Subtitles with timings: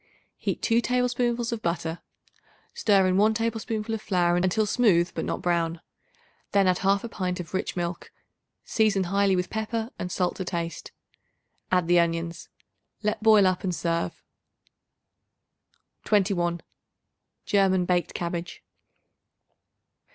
[0.39, 1.99] Heat 2 tablespoonfuls of butter.
[2.73, 5.79] Stir in 1 tablespoonful of flour until smooth but not brown;
[6.53, 8.11] then add 1/2 pint of rich milk;
[8.65, 10.91] season highly with pepper, and salt to taste.
[11.71, 12.49] Add the onions;
[13.03, 14.23] let boil up and serve.
[16.05, 16.61] 21.
[17.45, 18.63] German Baked Cabbage.